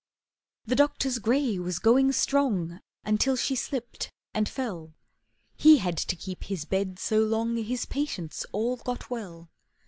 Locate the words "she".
3.35-3.55